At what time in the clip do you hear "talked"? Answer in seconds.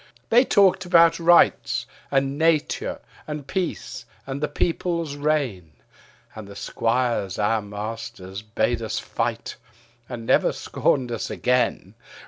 0.45-0.83